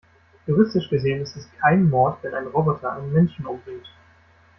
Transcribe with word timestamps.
Juristisch 0.47 0.89
gesehen 0.89 1.21
ist 1.21 1.35
es 1.35 1.47
kein 1.59 1.87
Mord, 1.87 2.23
wenn 2.23 2.33
ein 2.33 2.47
Roboter 2.47 2.93
einen 2.93 3.13
Menschen 3.13 3.45
umbringt. 3.45 3.85